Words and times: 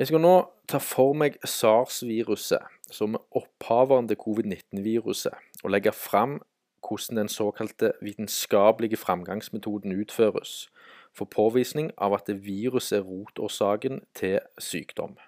Jeg 0.00 0.06
skal 0.08 0.22
nå 0.24 0.36
ta 0.64 0.78
for 0.80 1.12
meg 1.12 1.34
sars-viruset, 1.44 2.62
som 2.88 3.18
er 3.18 3.36
opphaveren 3.36 4.06
til 4.08 4.16
covid-19-viruset, 4.16 5.34
og 5.60 5.74
legge 5.74 5.92
fram 5.92 6.38
hvordan 6.80 7.18
den 7.18 7.28
såkalte 7.28 7.90
vitenskapelige 8.00 8.96
framgangsmetoden 8.96 9.92
utføres, 10.00 10.70
for 11.12 11.28
påvisning 11.28 11.90
av 11.98 12.16
at 12.16 12.32
viruset 12.32 12.96
er 13.02 13.04
rotårsaken 13.04 14.00
til 14.16 14.38
sykdom. 14.56 15.18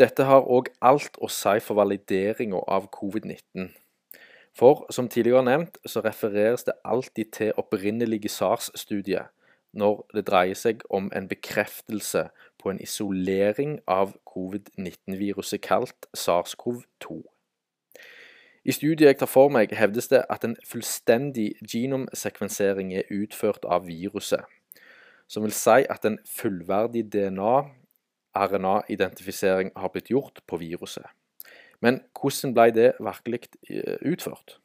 Dette 0.00 0.24
har 0.24 0.48
òg 0.48 0.72
alt 0.80 1.20
å 1.20 1.28
si 1.28 1.58
for 1.60 1.76
valideringa 1.82 2.62
av 2.64 2.88
covid-19. 2.96 3.74
For 4.56 4.86
som 4.88 5.12
tidligere 5.12 5.44
nevnt, 5.44 5.76
så 5.84 6.00
refereres 6.00 6.64
det 6.64 6.80
alltid 6.80 7.36
til 7.36 7.52
opprinnelige 7.60 8.32
SARS-studier 8.32 9.28
når 9.76 10.06
det 10.14 10.26
dreier 10.26 10.56
seg 10.58 10.80
om 10.90 11.12
en 11.14 11.28
bekreftelse 11.30 12.30
på 12.60 12.70
en 12.70 12.80
isolering 12.80 13.80
av 13.88 14.12
covid-19-viruset 14.28 15.60
kalt 15.64 16.06
SARS-CoV-2. 16.16 17.22
I 18.64 18.72
studiet 18.76 19.08
jeg 19.08 19.18
tar 19.22 19.30
for 19.30 19.48
meg, 19.48 19.72
hevdes 19.72 20.08
det 20.12 20.24
at 20.28 20.44
en 20.44 20.56
fullstendig 20.68 21.54
genomsekvensering 21.64 22.92
er 22.92 23.08
utført 23.10 23.64
av 23.64 23.86
viruset, 23.88 24.44
som 25.28 25.42
vil 25.46 25.52
si 25.56 25.86
at 25.88 26.04
en 26.04 26.18
fullverdig 26.28 27.12
DNA-RNA-identifisering 27.14 29.72
har 29.76 29.88
blitt 29.94 30.10
gjort 30.12 30.40
på 30.46 30.56
viruset. 30.60 31.06
Men 31.80 32.00
hvordan 32.12 32.54
ble 32.54 32.70
det 32.76 32.92
virkelig 33.00 33.40
eh, 33.70 33.96
utført? 34.04 34.60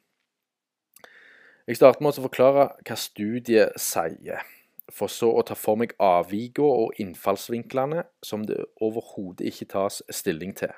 Jeg 1.65 1.75
starter 1.79 2.01
med 2.03 2.19
å 2.19 2.21
forklare 2.27 2.67
hva 2.85 2.95
studiet 2.99 3.71
sier 3.81 4.43
for 4.91 5.09
så 5.11 5.31
å 5.33 5.43
ta 5.45 5.55
for 5.57 5.79
meg 5.81 5.95
avvikene 6.01 6.85
og 6.85 6.99
innfallsvinklene 7.01 8.05
som 8.23 8.45
det 8.45 8.61
overhodet 8.83 9.47
ikke 9.49 9.69
tas 9.73 10.01
stilling 10.13 10.53
til, 10.57 10.73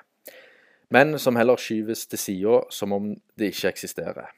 men 0.90 1.18
som 1.20 1.36
heller 1.36 1.60
skyves 1.60 2.06
til 2.08 2.22
sida 2.22 2.58
som 2.72 2.94
om 2.96 3.12
det 3.38 3.52
ikke 3.52 3.74
eksisterer. 3.74 4.32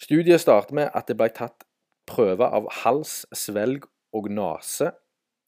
Studiet 0.00 0.40
starter 0.40 0.74
med 0.74 0.90
at 0.94 1.08
det 1.08 1.16
ble 1.16 1.30
tatt 1.32 1.64
prøver 2.08 2.50
av 2.52 2.66
hals, 2.82 3.24
svelg 3.32 3.86
og 4.12 4.28
nase 4.32 4.90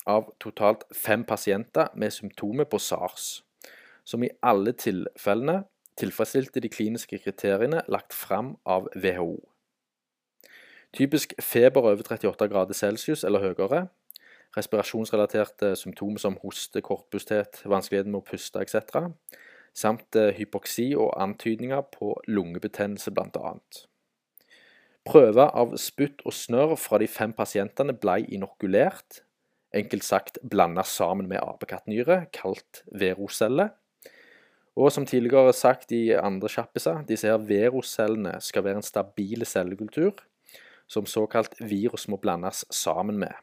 av 0.07 0.31
totalt 0.41 0.87
fem 0.95 1.25
pasienter 1.27 1.91
med 1.99 2.15
symptomer 2.15 2.69
på 2.71 2.79
SARS, 2.81 3.43
som 4.07 4.23
i 4.23 4.31
alle 4.43 4.73
tilfellene 4.79 5.65
tilfredsstilte 5.99 6.63
de 6.63 6.71
kliniske 6.71 7.19
kriteriene 7.25 7.83
lagt 7.89 8.15
fram 8.15 8.55
av 8.65 8.89
WHO. 8.95 9.41
Typisk 10.97 11.35
feber 11.41 11.83
over 11.83 12.03
38 12.03 12.49
grader 12.49 12.75
celsius 12.75 13.25
eller 13.25 13.43
høyere. 13.45 13.87
Respirasjonsrelaterte 14.57 15.75
symptomer 15.77 16.23
som 16.23 16.39
hoste, 16.41 16.81
kortpusthet, 16.81 17.59
vanskeligheter 17.69 18.09
med 18.09 18.23
å 18.23 18.25
puste 18.25 18.63
etc. 18.65 19.11
Samt 19.77 20.17
eh, 20.17 20.33
hypoksi 20.39 20.95
og 20.97 21.11
antydninger 21.21 21.83
på 21.93 22.15
lungebetennelse 22.33 23.13
bl.a. 23.13 23.51
Prøver 25.07 25.53
av 25.53 25.75
spytt 25.79 26.25
og 26.25 26.33
snørr 26.33 26.73
fra 26.81 26.99
de 27.03 27.09
fem 27.13 27.35
pasientene 27.37 27.93
ble 28.01 28.23
inokulert, 28.33 29.21
enkelt 29.77 30.07
sagt 30.07 30.41
blanda 30.41 30.87
sammen 30.89 31.29
med 31.29 31.43
apekattnyre, 31.43 32.23
kalt 32.33 32.81
verocelle. 32.89 33.69
Og 34.81 34.89
som 34.93 35.05
tidligere 35.09 35.53
sagt 35.57 35.93
i 35.93 36.17
andre 36.17 36.49
kjappiser, 36.53 37.05
disse 37.09 37.29
her 37.29 37.45
verocellene 37.45 38.39
skal 38.41 38.65
være 38.65 38.81
en 38.81 38.89
stabil 38.89 39.45
cellekultur 39.45 40.25
som 40.87 41.07
såkalt 41.07 41.55
virus 41.61 42.09
må 42.09 42.17
blandes 42.17 42.65
sammen 42.71 43.19
med, 43.19 43.35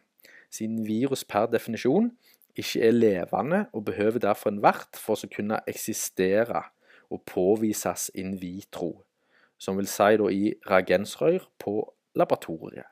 siden 0.51 0.87
virus 0.87 1.25
per 1.25 1.49
definisjon 1.51 2.11
ikke 2.55 2.83
er 2.87 2.91
levende 2.91 3.65
og 3.73 3.85
behøver 3.85 4.19
derfor 4.19 4.49
en 4.49 4.61
vert 4.61 4.99
for 4.99 5.17
å 5.17 5.29
kunne 5.35 5.59
eksistere 5.67 6.63
og 7.09 7.23
påvises 7.25 8.11
in 8.15 8.37
vitro, 8.41 9.03
som 9.57 9.77
vil 9.77 9.89
si 9.89 10.17
da 10.21 10.29
i 10.29 10.53
reagensrør 10.69 11.47
på 11.59 11.77
laboratoriet. 12.15 12.89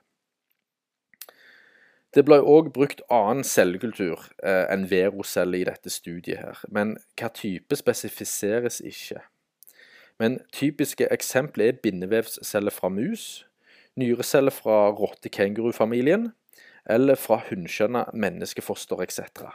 Det 2.12 2.26
ble 2.28 2.42
òg 2.44 2.74
brukt 2.76 3.02
annen 3.08 3.46
cellekultur 3.48 4.26
eh, 4.44 4.66
enn 4.74 4.90
verocelle 4.92 5.62
i 5.62 5.68
dette 5.68 5.90
studiet, 5.94 6.42
her, 6.42 6.58
men 6.68 6.98
hva 7.16 7.30
type 7.32 7.78
spesifiseres 7.80 8.82
ikke. 8.84 9.22
Men 10.20 10.42
typiske 10.52 11.08
eksempler 11.08 11.72
er 11.72 11.80
bindevevsceller 11.80 12.76
fra 12.76 12.92
mus, 12.92 13.46
nyreceller 14.00 14.54
fra 14.54 14.92
rotte-kengurufamilien, 14.96 16.32
eller 16.90 17.20
fra 17.20 17.42
hunnkjønna 17.50 18.08
menneskefoster 18.14 19.04
etc. 19.04 19.50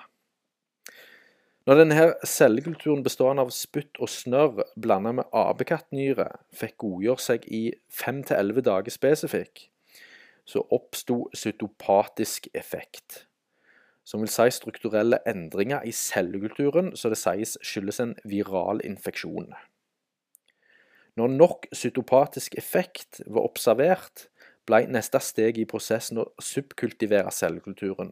Når 1.66 1.80
denne 1.80 2.02
cellekulturen 2.22 3.02
bestående 3.02 3.42
av 3.42 3.48
spytt 3.50 3.98
og 3.98 4.10
snørr 4.12 4.60
blanda 4.78 5.16
med 5.18 5.32
apekattnyre 5.34 6.28
fikk 6.54 6.76
godgjøre 6.84 7.24
seg 7.24 7.48
i 7.50 7.62
5-11 7.90 8.62
dager 8.68 8.94
spesifikk, 8.94 9.64
så 10.46 10.62
oppsto 10.70 11.24
cytopatisk 11.34 12.46
effekt. 12.54 13.24
Som 14.06 14.22
vil 14.22 14.30
si 14.30 14.46
strukturelle 14.54 15.18
endringer 15.26 15.82
i 15.82 15.90
cellekulturen, 15.90 16.92
så 16.94 17.10
det 17.10 17.18
sies 17.18 17.56
skyldes 17.66 17.98
en 18.04 18.14
viral 18.22 18.78
infeksjon. 18.86 19.50
Når 21.16 21.32
nok 21.32 21.66
cytopatisk 21.72 22.58
effekt 22.60 23.22
var 23.26 23.46
observert, 23.48 24.26
ble 24.68 24.82
neste 24.92 25.20
steg 25.22 25.58
i 25.62 25.68
prosessen 25.68 26.20
å 26.20 26.26
subkultivere 26.42 27.32
cellekulturen, 27.32 28.10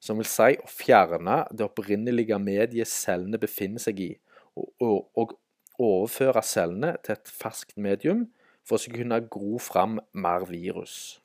som 0.00 0.20
vil 0.20 0.28
si 0.30 0.56
å 0.56 0.70
fjerne 0.70 1.42
det 1.52 1.66
opprinnelige 1.66 2.38
mediet 2.40 2.88
cellene 2.88 3.40
befinner 3.42 3.82
seg 3.82 4.00
i, 4.00 4.12
og, 4.56 5.10
og 5.12 5.36
overføre 5.82 6.42
cellene 6.46 6.94
til 7.04 7.18
et 7.18 7.34
ferskt 7.42 7.76
medium 7.76 8.26
for 8.64 8.78
å 8.78 8.94
kunne 8.94 9.20
gro 9.32 9.58
fram 9.60 9.98
mer 10.14 10.46
virus. 10.48 11.18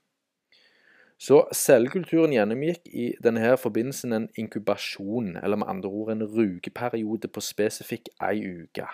Så 1.18 1.40
cellekulturen 1.56 2.36
gjennomgikk 2.36 2.84
i 2.94 3.08
denne 3.24 3.56
forbindelsen 3.58 4.14
en 4.14 4.28
inkubasjon, 4.38 5.38
eller 5.42 5.58
med 5.58 5.72
andre 5.72 5.90
ord 5.90 6.14
en 6.14 6.28
rugeperiode 6.30 7.32
på 7.34 7.42
spesifikk 7.42 8.12
ei 8.22 8.44
uke. 8.46 8.86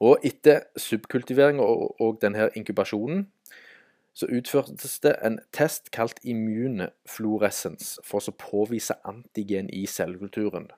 Og 0.00 0.18
etter 0.24 0.60
subkultivering 0.76 1.60
og, 1.60 2.00
og 2.00 2.18
denne 2.22 2.48
inkubasjonen 2.54 3.28
så 4.14 4.26
utførtes 4.26 5.00
det 5.00 5.16
en 5.26 5.38
test 5.52 5.90
kalt 5.90 6.20
immunfluorescens 6.22 7.98
for 8.06 8.22
å 8.22 8.34
påvise 8.38 8.94
antigen 9.04 9.70
i 9.74 9.86
cellekulturen, 9.90 10.68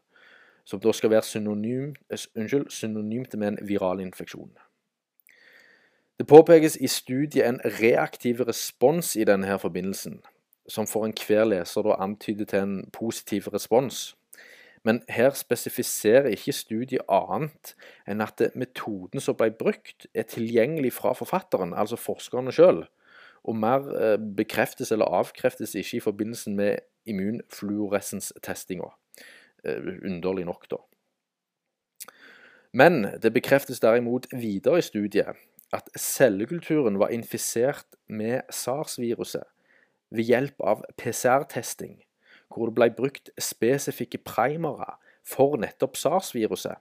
som 0.65 0.81
da 0.81 0.93
skal 0.97 1.13
være 1.13 1.29
synonym, 1.29 1.95
unnskyld, 2.11 2.71
synonymt 2.73 3.37
med 3.37 3.49
en 3.49 3.59
viral 3.69 4.01
infeksjon. 4.01 4.55
Det 6.17 6.27
påpekes 6.27 6.79
i 6.81 6.89
studiet 6.89 7.45
en 7.45 7.61
reaktiv 7.61 8.41
respons 8.41 9.17
i 9.17 9.25
denne 9.29 9.59
forbindelsen, 9.61 10.23
som 10.69 10.89
for 10.89 11.05
enhver 11.05 11.45
leser 11.45 11.85
da 11.85 11.99
antyder 12.01 12.49
til 12.49 12.65
en 12.65 12.79
positiv 12.91 13.51
respons. 13.53 14.17
Men 14.87 15.01
her 15.11 15.33
spesifiserer 15.35 16.29
ikke 16.31 16.53
studiet 16.55 17.03
annet 17.11 17.73
enn 18.07 18.23
at 18.23 18.39
metoden 18.55 19.23
som 19.23 19.35
ble 19.39 19.49
brukt, 19.51 20.07
er 20.15 20.29
tilgjengelig 20.31 20.93
fra 20.95 21.11
forfatteren, 21.19 21.75
altså 21.75 21.99
forskerne 21.99 22.55
sjøl, 22.55 22.85
og 23.47 23.59
mer 23.59 23.89
eh, 23.99 24.15
bekreftes 24.39 24.93
eller 24.95 25.11
avkreftes 25.11 25.75
ikke 25.75 25.99
i 25.99 26.05
forbindelse 26.05 26.55
med 26.55 26.87
immunfluorescenstestinga. 27.11 28.93
Eh, 29.67 29.91
underlig 30.07 30.47
nok, 30.47 30.71
da. 30.71 30.81
Men 32.77 33.07
det 33.23 33.35
bekreftes 33.35 33.83
derimot 33.83 34.31
videre 34.31 34.79
i 34.79 34.87
studiet 34.87 35.35
at 35.75 35.91
cellekulturen 35.99 36.99
var 37.03 37.11
infisert 37.11 37.99
med 38.07 38.47
SARS-viruset 38.55 39.47
ved 40.15 40.31
hjelp 40.31 40.63
av 40.63 40.87
PCR-testing 40.95 42.06
hvor 42.53 42.71
det 42.71 42.77
ble 42.79 42.91
brukt 42.95 43.31
spesifikke 43.43 44.19
primere 44.25 44.97
for 45.27 45.59
nettopp 45.61 45.97
SARS-viruset. 45.99 46.79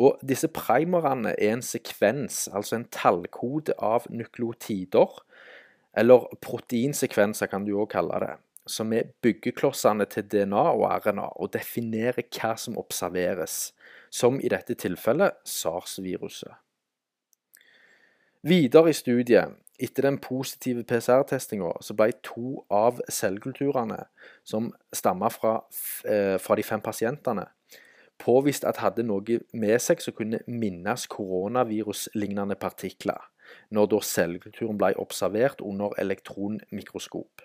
Og 0.00 0.20
Disse 0.24 0.48
primerne 0.48 1.34
er 1.36 1.56
en 1.56 1.64
sekvens, 1.64 2.46
altså 2.48 2.78
en 2.78 2.86
tallkode 2.92 3.74
av 3.76 4.06
nukleotider, 4.08 5.18
eller 5.96 6.28
proteinsekvenser 6.40 7.50
kan 7.50 7.66
du 7.66 7.74
òg 7.74 7.90
kalle 7.92 8.20
det, 8.22 8.32
som 8.70 8.92
er 8.96 9.10
byggeklossene 9.24 10.06
til 10.08 10.28
DNA 10.30 10.62
og 10.72 10.86
RNA, 11.04 11.26
og 11.36 11.52
definerer 11.56 12.22
hva 12.30 12.54
som 12.56 12.78
observeres, 12.80 13.72
som 14.10 14.40
i 14.40 14.48
dette 14.48 14.76
tilfellet 14.78 15.36
SARS-viruset. 15.44 16.54
Videre 18.46 18.88
i 18.88 18.96
studiet 18.96 19.58
etter 19.80 20.06
den 20.06 20.18
positive 20.22 20.84
PCR-testinga 20.84 21.72
så 21.84 21.96
ble 21.96 22.10
to 22.26 22.60
av 22.72 23.00
cellekulturene 23.08 23.98
som 24.46 24.70
stamma 24.94 25.30
fra, 25.32 25.60
eh, 26.04 26.36
fra, 26.38 26.56
de 26.56 26.62
fem 26.66 26.80
pasientene, 26.84 27.46
påvist 28.20 28.64
at 28.68 28.82
hadde 28.84 29.06
noe 29.06 29.40
med 29.52 29.80
seg 29.80 30.02
som 30.04 30.14
kunne 30.16 30.42
minnes 30.46 31.06
koronaviruslignende 31.08 32.58
partikler, 32.60 33.20
når 33.70 33.86
da 33.94 34.00
cellekulturen 34.04 34.78
ble 34.78 34.92
observert 35.00 35.60
under 35.64 35.96
elektronmikroskop. 35.98 37.42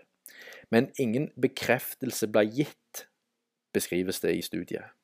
Men 0.70 0.92
ingen 1.00 1.32
bekreftelse 1.40 2.28
ble 2.28 2.46
gitt 2.52 3.08
beskrives 3.76 4.20
det 4.20 4.36
i 4.36 4.44
studiet. 4.44 4.95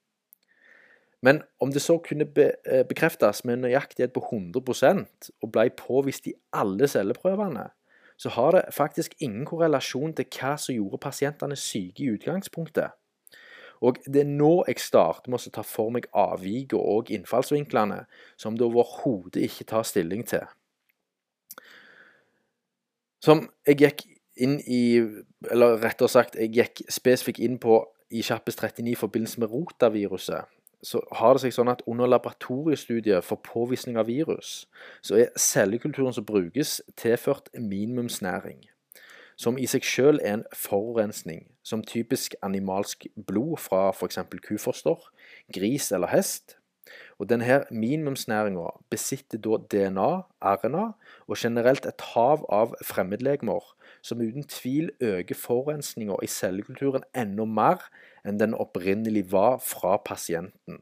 Men 1.21 1.41
om 1.59 1.71
det 1.71 1.81
så 1.81 1.97
kunne 1.97 2.25
be, 2.25 2.51
eh, 2.65 2.85
bekreftes 2.87 3.45
med 3.45 3.61
nøyaktighet 3.61 4.13
på 4.13 4.23
100% 4.31 5.29
og 5.41 5.51
ble 5.51 5.69
påvist 5.69 6.27
i 6.27 6.33
alle 6.53 6.87
celleprøvene, 6.87 7.69
så 8.17 8.29
har 8.29 8.51
det 8.51 8.73
faktisk 8.73 9.13
ingen 9.19 9.45
korrelasjon 9.45 10.13
til 10.13 10.25
hva 10.25 10.57
som 10.57 10.75
gjorde 10.75 10.97
pasientene 10.97 11.55
syke 11.55 12.03
i 12.03 12.09
utgangspunktet. 12.09 12.91
Og 13.81 13.97
det 14.05 14.21
er 14.21 14.29
nå 14.29 14.63
jeg 14.67 14.79
starter 14.79 15.29
med 15.29 15.41
å 15.41 15.53
ta 15.53 15.61
for 15.65 15.89
meg 15.89 16.05
avviket 16.13 16.77
og 16.77 17.09
innfallsvinklene 17.09 18.05
som 18.37 18.57
det 18.57 18.65
overhodet 18.67 19.41
ikke 19.41 19.65
tar 19.73 19.83
stilling 19.83 20.25
til. 20.27 20.45
Som 23.21 23.49
jeg 23.67 23.77
gikk 23.77 24.05
inn 24.41 24.59
i 24.65 25.01
Eller 25.51 25.79
rettere 25.81 26.07
sagt, 26.09 26.35
jeg 26.35 26.53
gikk 26.53 26.83
spesifikt 26.89 27.39
inn 27.41 27.57
på 27.57 27.79
i 28.13 28.21
Kjappes 28.21 28.55
39 28.55 28.91
i 28.91 28.95
forbindelse 28.95 29.39
med 29.39 29.49
rotaviruset 29.49 30.45
så 30.83 31.01
har 31.13 31.35
det 31.35 31.43
seg 31.43 31.55
sånn 31.55 31.69
at 31.71 31.83
under 31.89 32.09
laboratoriestudiet 32.09 33.25
for 33.25 33.41
påvisning 33.45 33.99
av 34.01 34.09
virus, 34.09 34.65
så 35.05 35.19
er 35.21 35.33
cellekulturen 35.39 36.15
som 36.15 36.25
brukes, 36.25 36.79
tilført 36.97 37.51
minimumsnæring. 37.53 38.63
Som 39.37 39.57
i 39.57 39.67
seg 39.69 39.85
selv 39.87 40.21
er 40.25 40.39
en 40.39 40.47
forurensning, 40.53 41.47
som 41.65 41.85
typisk 41.85 42.35
animalsk 42.45 43.07
blod 43.27 43.57
fra 43.61 43.89
f.eks. 43.93 44.19
kufoster, 44.45 44.97
gris 45.53 45.91
eller 45.91 46.11
hest. 46.13 46.57
Og 47.21 47.29
denne 47.29 47.61
minimumsnæringa 47.71 48.67
besitter 48.89 49.39
da 49.41 49.57
DNA, 49.71 50.09
RNA 50.41 50.85
og 51.27 51.37
generelt 51.37 51.85
et 51.85 52.01
hav 52.13 52.43
av 52.49 52.73
fremmedlegemer 52.83 53.63
som 54.01 54.21
uten 54.21 54.43
tvil 54.49 54.89
øker 54.99 55.37
forurensninga 55.37 56.17
i 56.23 56.27
cellekulturen 56.27 57.05
enda 57.15 57.45
mer 57.45 57.85
enn 58.25 58.39
den 58.39 58.53
opprinnelig 58.53 59.31
var 59.31 59.59
fra 59.63 59.97
pasienten. 59.97 60.81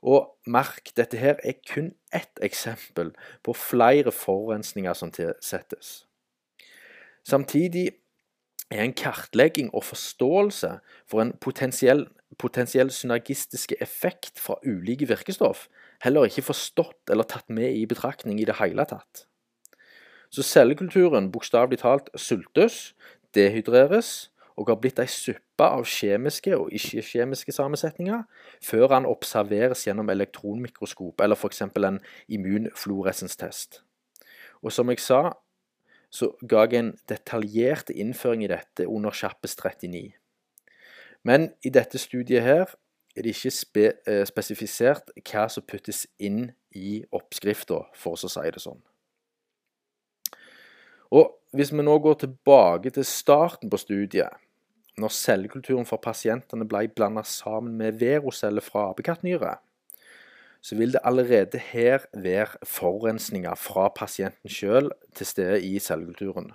Og 0.00 0.30
merk, 0.46 0.92
dette 0.96 1.18
her 1.20 1.40
er 1.44 1.58
kun 1.68 1.92
ett 2.16 2.40
eksempel 2.42 3.12
på 3.44 3.52
flere 3.52 4.12
forurensninger 4.12 4.96
som 4.96 5.12
tilsettes. 5.12 6.06
Samtidig 7.24 7.90
er 8.70 8.86
en 8.86 8.96
kartlegging 8.96 9.68
og 9.74 9.84
forståelse 9.84 10.78
for 11.10 11.20
en 11.20 11.34
potensiell, 11.40 12.06
potensiell 12.38 12.90
synergistiske 12.90 13.76
effekt 13.82 14.40
fra 14.40 14.56
ulike 14.64 15.08
virkestoff 15.10 15.68
heller 16.04 16.28
ikke 16.28 16.46
forstått 16.48 17.12
eller 17.12 17.28
tatt 17.28 17.48
med 17.52 17.76
i 17.76 17.86
betraktning 17.88 18.40
i 18.40 18.46
det 18.48 18.56
hele 18.60 18.86
tatt. 18.88 19.26
Så 20.30 20.44
cellekulturen 20.46 21.30
bokstavelig 21.34 21.80
talt 21.82 22.08
sultes, 22.16 22.94
dehydreres 23.34 24.30
og 24.56 24.68
har 24.68 24.78
blitt 24.80 24.98
ei 25.02 25.08
suppe 25.10 25.66
av 25.66 25.84
kjemiske 25.88 26.56
og 26.56 26.72
ikke-kjemiske 26.76 27.52
sammensetninger 27.54 28.24
før 28.64 28.94
han 28.94 29.08
observeres 29.08 29.86
gjennom 29.86 30.10
elektronmikroskop 30.12 31.20
eller 31.20 31.38
f.eks. 31.38 31.62
en 31.62 32.00
immunfluoresenstest. 32.28 33.82
Og 34.62 34.72
som 34.72 34.90
jeg 34.92 35.00
sa, 35.00 35.22
så 36.10 36.32
ga 36.48 36.66
jeg 36.66 36.80
en 36.80 36.94
detaljert 37.08 37.90
innføring 37.94 38.44
i 38.44 38.50
dette 38.50 38.86
under 38.88 39.14
Kjappes 39.14 39.56
39. 39.56 40.10
Men 41.22 41.50
i 41.64 41.70
dette 41.70 41.98
studiet 41.98 42.42
her 42.42 42.74
er 43.16 43.24
det 43.24 43.34
ikke 43.34 43.50
spe, 43.54 43.86
eh, 44.06 44.24
spesifisert 44.26 45.10
hva 45.22 45.48
som 45.50 45.64
puttes 45.66 46.06
inn 46.18 46.52
i 46.74 47.02
oppskrifta, 47.12 47.84
for 47.94 48.14
å 48.14 48.30
si 48.30 48.50
det 48.50 48.62
sånn. 48.62 48.80
Og 51.10 51.39
Hvis 51.50 51.72
vi 51.74 51.82
nå 51.82 51.96
går 51.98 52.14
tilbake 52.14 52.92
til 52.94 53.04
starten 53.04 53.70
på 53.70 53.78
studiet, 53.80 54.30
når 55.00 55.10
cellekulturen 55.10 55.86
for 55.88 55.98
pasientene 55.98 56.66
ble 56.68 56.84
blanda 56.94 57.24
sammen 57.26 57.74
med 57.80 57.96
veroceller 57.98 58.62
fra 58.62 58.84
apekattnyre, 58.92 59.56
så 60.62 60.76
vil 60.78 60.92
det 60.94 61.00
allerede 61.04 61.58
her 61.58 62.04
være 62.14 62.60
forurensninger 62.62 63.54
fra 63.58 63.88
pasienten 63.88 64.50
selv 64.50 64.92
til 65.14 65.26
stede 65.26 65.62
i 65.62 65.78
cellekulturen. 65.78 66.52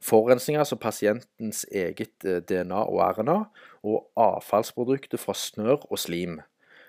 Forurensninger 0.00 0.64
som 0.64 0.78
pasientens 0.78 1.66
eget 1.72 2.24
eh, 2.24 2.40
DNA 2.40 2.78
og 2.88 3.18
RNA, 3.18 3.36
og 3.82 4.10
avfallsprodukter 4.16 5.18
fra 5.18 5.34
snørr 5.34 5.84
og 5.90 5.98
slim, 5.98 6.40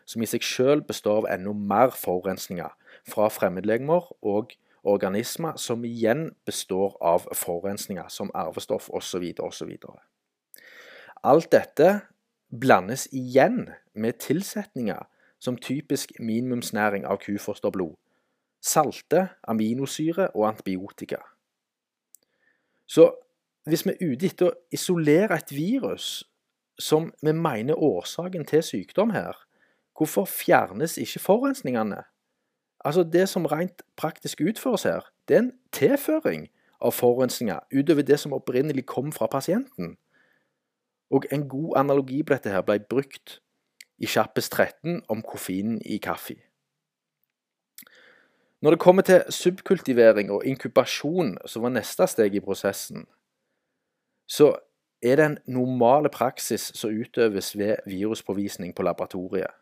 som 0.06 0.22
i 0.22 0.30
seg 0.30 0.48
selv 0.48 0.86
består 0.88 1.26
av 1.26 1.30
enda 1.34 1.52
mer 1.52 1.92
forurensninger 1.92 2.72
fra 3.08 3.28
fremmedlegemer 3.28 4.12
og 4.22 4.56
organismer 4.88 5.58
som 5.58 5.86
igjen 5.86 6.32
består 6.46 6.98
av 7.02 7.28
forurensninger 7.36 8.08
som 8.10 8.32
arvestoff 8.34 8.90
osv. 8.90 9.34
osv. 9.40 9.74
Alt 11.24 11.52
dette 11.52 12.02
blandes 12.50 13.08
igjen 13.12 13.70
med 13.94 14.20
tilsetninger 14.24 15.08
som 15.40 15.58
typisk 15.58 16.12
minimumsnæring 16.20 17.06
av 17.06 17.20
kufosterblod, 17.22 17.96
salte, 18.62 19.28
aminosyre 19.44 20.30
og 20.34 20.48
antibiotika. 20.48 21.22
Så 22.88 23.12
hvis 23.68 23.86
vi 23.86 23.92
er 23.92 24.14
ute 24.14 24.26
etter 24.26 24.50
å 24.50 24.56
isolere 24.72 25.36
et 25.36 25.52
virus 25.52 26.24
som 26.80 27.12
vi 27.22 27.34
mener 27.36 27.76
er 27.76 27.84
årsaken 27.84 28.46
til 28.48 28.64
sykdom 28.64 29.12
her, 29.12 29.36
hvorfor 29.98 30.26
fjernes 30.30 30.98
ikke 31.02 31.20
forurensningene? 31.20 32.04
Altså 32.86 33.04
Det 33.04 33.30
som 33.30 33.46
rent 33.46 33.82
praktisk 33.96 34.42
utføres 34.42 34.84
her, 34.84 35.02
det 35.28 35.36
er 35.36 35.40
en 35.40 35.54
tilføring 35.72 36.48
av 36.82 36.92
forurensninger 36.92 37.60
utover 37.74 38.02
det 38.02 38.20
som 38.20 38.34
opprinnelig 38.34 38.86
kom 38.86 39.12
fra 39.12 39.28
pasienten. 39.28 39.98
Og 41.10 41.26
en 41.32 41.50
god 41.50 41.78
analogi 41.78 42.24
på 42.24 42.34
dette 42.34 42.50
her 42.50 42.62
ble 42.62 42.80
brukt 42.80 43.40
i 43.98 44.06
Kjappes 44.06 44.50
13 44.50 45.02
om 45.10 45.22
koffeinen 45.22 45.82
i 45.86 45.98
kaffe. 45.98 46.36
Når 48.62 48.72
det 48.72 48.80
kommer 48.80 49.02
til 49.02 49.24
subkultivering 49.30 50.32
og 50.32 50.46
inkubasjon, 50.46 51.38
som 51.46 51.64
var 51.64 51.70
neste 51.70 52.08
steg 52.08 52.36
i 52.36 52.42
prosessen, 52.42 53.06
så 54.28 54.56
er 55.02 55.16
det 55.16 55.26
en 55.26 55.38
normale 55.46 56.10
praksis 56.10 56.72
som 56.76 56.90
utøves 56.90 57.58
ved 57.58 57.76
viruspåvisning 57.86 58.76
på 58.76 58.84
laboratoriet. 58.84 59.54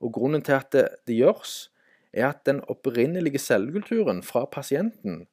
Og 0.00 0.12
Grunnen 0.12 0.42
til 0.42 0.52
at 0.52 0.72
det, 0.72 0.88
det 1.06 1.16
gjøres, 1.16 1.70
er 2.14 2.28
at 2.28 2.46
den 2.46 2.60
opprinnelige 2.68 3.38
cellekulturen 3.38 4.22
fra 4.22 4.44
pasienten 4.44 5.26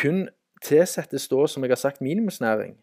kun 0.00 0.28
tilsettes 0.62 1.28
da, 1.28 1.46
som 1.46 1.64
jeg 1.64 1.70
har 1.70 1.76
sagt, 1.80 2.00
minimumsnæring. 2.00 2.76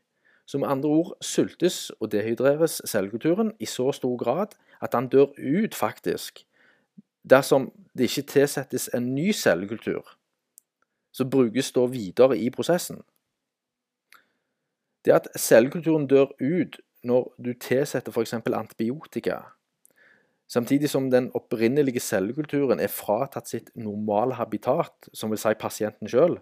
Så 0.45 0.57
med 0.57 0.68
andre 0.68 0.89
ord 0.89 1.18
sultes 1.21 1.90
og 1.90 2.12
dehydreres 2.12 2.81
cellekulturen 2.85 3.52
i 3.59 3.66
så 3.66 3.92
stor 3.92 4.18
grad 4.18 4.56
at 4.81 4.94
han 4.94 5.09
dør 5.09 5.26
ut, 5.38 5.76
faktisk, 5.76 6.45
dersom 7.30 7.71
det 7.97 8.04
ikke 8.04 8.28
tilsettes 8.31 8.90
en 8.94 9.16
ny 9.16 9.31
cellekultur 9.31 10.18
som 11.12 11.30
brukes 11.30 11.71
da 11.71 11.85
videre 11.90 12.38
i 12.38 12.50
prosessen. 12.50 13.02
Det 15.06 15.16
at 15.16 15.28
cellekulturen 15.40 16.07
dør 16.07 16.30
ut 16.42 16.78
når 17.04 17.33
du 17.45 17.54
tilsetter 17.54 18.12
f.eks. 18.12 18.33
antibiotika, 18.33 19.40
Samtidig 20.47 20.89
som 20.89 21.09
den 21.11 21.31
opprinnelige 21.35 21.99
cellekulturen 21.99 22.80
er 22.80 22.92
fratatt 22.92 23.49
sitt 23.51 23.71
normale 23.75 24.37
habitat, 24.39 25.09
som 25.13 25.31
vil 25.31 25.42
si 25.42 25.51
pasienten 25.59 26.07
sjøl. 26.07 26.37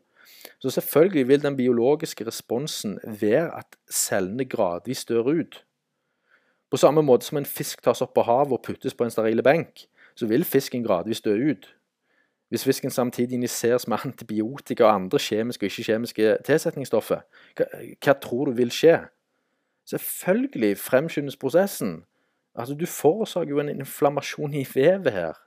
Så 0.62 0.70
selvfølgelig 0.70 1.28
vil 1.28 1.42
den 1.42 1.58
biologiske 1.58 2.28
responsen 2.28 3.00
være 3.06 3.50
at 3.58 3.78
cellene 3.92 4.46
gradvis 4.46 5.06
dør 5.06 5.32
ut. 5.34 5.66
På 6.72 6.78
samme 6.78 7.02
måte 7.02 7.26
som 7.26 7.38
en 7.38 7.46
fisk 7.46 7.82
tas 7.82 8.02
opp 8.02 8.18
av 8.18 8.30
havet 8.30 8.58
og 8.58 8.64
puttes 8.66 8.94
på 8.94 9.06
en 9.06 9.14
sterile 9.14 9.44
benk, 9.46 9.86
så 10.16 10.28
vil 10.30 10.46
fisken 10.46 10.84
gradvis 10.84 11.22
dø 11.22 11.34
ut. 11.34 11.68
Hvis 12.50 12.66
fisken 12.66 12.92
samtidig 12.92 13.34
injiseres 13.34 13.88
med 13.88 14.06
antibiotika 14.06 14.86
og 14.86 14.94
andre 14.94 15.20
kjemiske 15.20 15.66
og 15.66 15.72
ikke-kjemiske 15.72 16.38
tilsetningsstoffer, 16.46 17.24
hva, 17.58 17.66
hva 18.06 18.14
tror 18.22 18.52
du 18.52 18.58
vil 18.60 18.74
skje? 18.74 19.00
Selvfølgelig 19.90 20.78
fremskyndes 20.78 21.38
prosessen. 21.38 22.04
Altså, 22.56 22.76
du 22.76 22.86
forårsaker 22.88 23.50
jo 23.50 23.60
en 23.60 23.70
inflammasjon 23.70 24.54
i 24.54 24.64
vevet 24.76 25.14
her. 25.14 25.42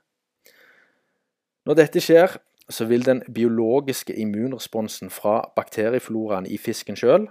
Når 1.65 1.79
dette 1.81 2.01
skjer, 2.01 2.37
så 2.69 2.85
vil 2.85 3.05
den 3.05 3.23
biologiske 3.33 4.13
immunresponsen 4.13 5.09
fra 5.09 5.41
bakteriefloraen 5.55 6.45
i 6.45 6.57
fisken 6.61 6.97
sjøl 6.97 7.27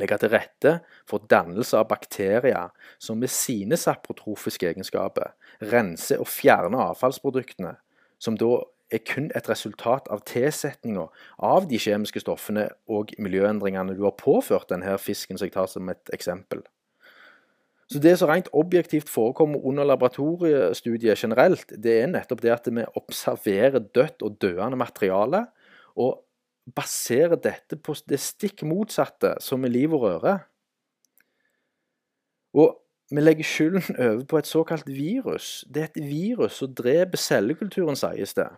legge 0.00 0.18
til 0.20 0.32
rette 0.32 0.72
for 1.08 1.24
dannelse 1.30 1.78
av 1.78 1.88
bakterier 1.90 2.72
som 3.02 3.20
med 3.20 3.32
sine 3.32 3.78
saprotrofiske 3.80 4.68
egenskaper 4.68 5.32
renser 5.72 6.20
og 6.20 6.28
fjerner 6.28 6.90
avfallsproduktene, 6.90 7.74
som 8.18 8.36
da 8.36 8.60
er 8.92 9.02
kun 9.08 9.30
et 9.34 9.48
resultat 9.50 10.06
av 10.12 10.22
tilsetninga 10.28 11.08
av 11.42 11.66
de 11.70 11.80
kjemiske 11.80 12.22
stoffene 12.22 12.68
og 12.86 13.14
miljøendringene 13.18 13.96
du 13.96 14.04
har 14.04 14.14
påført 14.20 14.68
denne 14.70 14.94
fisken, 15.02 15.38
som 15.38 15.48
jeg 15.48 15.56
tar 15.56 15.70
som 15.70 15.88
et 15.90 16.14
eksempel. 16.14 16.62
Så 17.86 17.98
Det 18.02 18.16
som 18.18 18.28
rent 18.28 18.48
objektivt 18.52 19.08
forekommer 19.08 19.62
under 19.62 19.84
laboratoriestudiet 19.84 21.18
generelt, 21.18 21.70
det 21.70 22.00
er 22.00 22.08
nettopp 22.10 22.42
det 22.42 22.50
at 22.50 22.66
vi 22.66 22.82
observerer 22.98 23.78
dødt 23.78 24.22
og 24.26 24.40
døende 24.42 24.76
materiale, 24.76 25.46
og 25.94 26.24
baserer 26.74 27.38
dette 27.38 27.78
på 27.78 27.94
det 28.10 28.18
stikk 28.20 28.64
motsatte 28.66 29.36
som 29.40 29.64
er 29.64 29.70
liv 29.70 29.94
og 29.94 30.02
røre. 30.02 30.34
Og 32.58 32.74
vi 33.10 33.22
legger 33.22 33.46
skylden 33.46 33.96
over 34.02 34.24
på 34.24 34.38
et 34.38 34.50
såkalt 34.50 34.88
virus. 34.90 35.64
Det 35.70 35.82
er 35.82 35.90
et 35.92 36.08
virus 36.08 36.58
som 36.58 36.74
dreper 36.74 37.20
cellekulturen, 37.22 37.96
sies 37.96 38.34
det, 38.34 38.48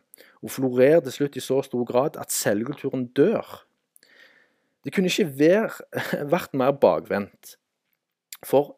og 0.40 0.54
florerer 0.54 1.02
til 1.04 1.18
slutt 1.18 1.36
i 1.36 1.44
så 1.44 1.60
stor 1.66 1.84
grad 1.84 2.16
at 2.16 2.32
cellekulturen 2.32 3.10
dør. 3.12 3.44
Det 4.84 4.94
kunne 4.94 5.12
ikke 5.12 5.28
vært 6.32 6.54
mer 6.56 6.72
bakvendt. 6.80 7.58
For 8.46 8.77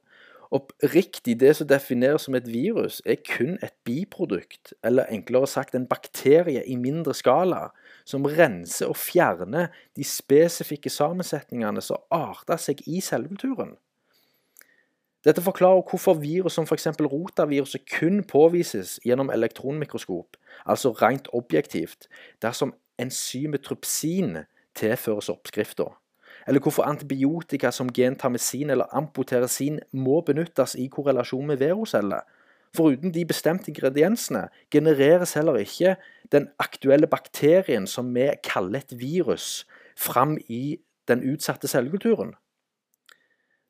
oppriktig, 0.50 1.36
det 1.40 1.52
som 1.56 1.68
defineres 1.68 2.26
som 2.26 2.34
et 2.34 2.48
virus, 2.50 3.00
er 3.06 3.20
kun 3.22 3.58
et 3.62 3.74
biprodukt, 3.84 4.74
eller 4.84 5.10
enklere 5.10 5.46
sagt 5.46 5.74
en 5.74 5.86
bakterie 5.86 6.62
i 6.66 6.76
mindre 6.76 7.14
skala, 7.14 7.68
som 8.04 8.26
renser 8.26 8.90
og 8.90 8.98
fjerner 8.98 9.70
de 9.96 10.04
spesifikke 10.04 10.90
sammensetningene 10.90 11.82
som 11.84 12.02
arter 12.10 12.58
seg 12.58 12.82
i 12.86 13.00
cellekulturen. 13.04 13.76
Dette 15.24 15.42
forklarer 15.44 15.84
hvorfor 15.84 16.16
virus 16.16 16.56
som 16.56 16.64
f.eks. 16.64 16.86
rotaviruset 16.96 17.84
kun 17.92 18.22
påvises 18.24 18.96
gjennom 19.04 19.30
elektronmikroskop, 19.30 20.38
altså 20.64 20.94
rent 20.96 21.28
objektivt, 21.36 22.08
dersom 22.42 22.72
enzymet 22.98 23.66
trypsin 23.68 24.38
tilføres 24.74 25.28
oppskrifta. 25.28 25.90
Eller 26.46 26.60
hvorfor 26.60 26.82
antibiotika 26.88 27.70
som 27.70 27.92
gentamicin 27.92 28.70
eller 28.70 28.90
ampoteresin 28.96 29.80
må 29.92 30.20
benyttes 30.26 30.74
i 30.74 30.86
korrelasjon 30.92 31.46
med 31.46 31.60
veroceller. 31.60 32.20
Foruten 32.76 33.10
de 33.14 33.24
bestemte 33.26 33.70
ingrediensene 33.70 34.46
genereres 34.70 35.34
heller 35.34 35.58
ikke 35.58 35.96
den 36.32 36.48
aktuelle 36.58 37.06
bakterien 37.10 37.86
som 37.86 38.14
vi 38.14 38.28
kaller 38.46 38.78
et 38.84 38.94
virus, 39.00 39.66
fram 39.96 40.38
i 40.48 40.78
den 41.08 41.24
utsatte 41.32 41.68
cellekulturen. 41.68 42.36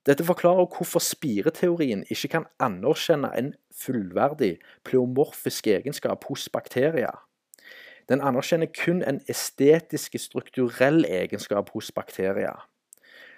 Dette 0.07 0.25
forklarer 0.25 0.69
hvorfor 0.69 1.01
spireteorien 1.05 2.05
ikke 2.09 2.29
kan 2.29 2.47
anerkjenne 2.61 3.31
en 3.37 3.51
fullverdig 3.83 4.55
pleomorfisk 4.85 5.67
egenskap 5.67 6.25
hos 6.29 6.49
bakterier. 6.49 7.17
Den 8.09 8.23
anerkjenner 8.25 8.71
kun 8.73 9.03
en 9.07 9.21
estetisk, 9.31 10.17
strukturell 10.19 11.05
egenskap 11.05 11.71
hos 11.75 11.93
bakterier. 11.93 12.67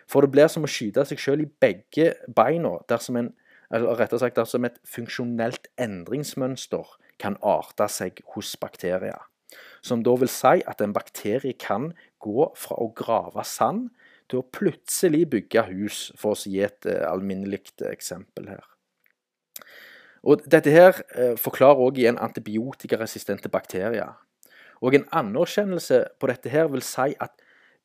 For 0.08 0.24
det 0.24 0.32
blir 0.34 0.50
som 0.52 0.66
å 0.66 0.70
skyte 0.70 1.04
seg 1.08 1.20
selv 1.22 1.46
i 1.46 1.50
begge 1.62 2.12
beina 2.36 2.76
dersom, 2.90 3.18
en, 3.20 3.32
dersom 3.72 4.68
et 4.68 4.80
funksjonelt 4.88 5.70
endringsmønster 5.80 6.96
kan 7.22 7.38
arte 7.42 7.88
seg 7.92 8.22
hos 8.34 8.54
bakterier. 8.60 9.20
Som 9.84 10.02
da 10.06 10.14
vil 10.18 10.30
si 10.30 10.62
at 10.68 10.80
en 10.82 10.94
bakterie 10.94 11.54
kan 11.58 11.92
gå 12.22 12.48
fra 12.58 12.78
å 12.80 12.90
grave 12.96 13.44
sand 13.48 13.90
til 14.30 14.40
å 14.40 14.48
plutselig 14.48 15.26
bygge 15.34 15.66
hus, 15.68 16.04
for 16.16 16.32
å 16.32 16.48
gi 16.48 16.62
et 16.64 16.88
uh, 16.88 17.04
alminnelig 17.10 17.74
eksempel 17.90 18.48
her. 18.54 18.64
Og 20.22 20.44
Dette 20.46 20.72
her 20.72 21.02
uh, 21.18 21.34
forklarer 21.40 21.82
òg 21.82 21.98
igjen 22.00 22.20
antibiotikaresistente 22.22 23.50
bakterier. 23.52 24.14
Og 24.82 24.94
En 24.94 25.06
anerkjennelse 25.12 26.04
på 26.20 26.26
dette 26.26 26.50
her 26.50 26.66
vil 26.68 26.82
si 26.82 27.14
at 27.20 27.30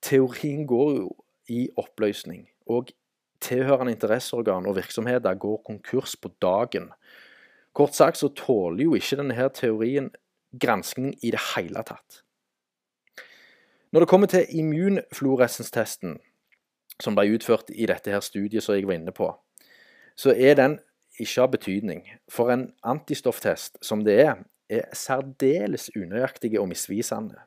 teorien 0.01 0.65
går 0.67 0.93
jo 0.95 1.09
i 1.47 1.69
oppløsning. 1.77 2.47
Og 2.65 2.89
tilhørende 3.41 3.93
interesseorgan 3.93 4.65
og 4.65 4.75
virksomheter 4.75 5.33
går 5.33 5.61
konkurs 5.65 6.15
på 6.15 6.31
dagen. 6.41 6.89
Kort 7.73 7.95
sagt 7.95 8.17
så 8.17 8.27
tåler 8.33 8.83
jo 8.83 8.95
ikke 8.97 9.19
denne 9.19 9.37
her 9.37 9.47
teorien 9.53 10.09
granskning 10.61 11.13
i 11.21 11.31
det 11.31 11.41
hele 11.55 11.83
tatt. 11.85 12.23
Når 13.91 13.99
det 13.99 14.09
kommer 14.09 14.27
til 14.27 14.45
immunfluoresenstesten, 14.49 16.17
som 16.99 17.15
ble 17.15 17.29
utført 17.35 17.69
i 17.69 17.85
dette 17.85 18.11
her 18.11 18.23
studiet 18.25 18.63
som 18.63 18.75
jeg 18.75 18.87
var 18.87 18.97
inne 18.97 19.13
på, 19.13 19.29
så 20.17 20.33
er 20.33 20.57
den 20.57 20.79
ikke 21.21 21.43
av 21.45 21.51
betydning. 21.53 22.01
For 22.29 22.51
en 22.51 22.71
antistofftest 22.83 23.77
som 23.85 24.03
det 24.05 24.17
er, 24.25 24.41
er 24.69 24.89
særdeles 24.93 25.89
unøyaktige 25.95 26.61
og 26.61 26.67
misvisende. 26.67 27.39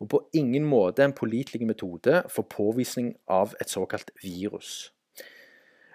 Og 0.00 0.08
på 0.08 0.20
ingen 0.34 0.64
måte 0.64 1.04
en 1.04 1.12
pålitelig 1.12 1.66
metode 1.66 2.22
for 2.28 2.42
påvisning 2.42 3.14
av 3.28 3.54
et 3.60 3.70
såkalt 3.70 4.10
virus. 4.22 4.92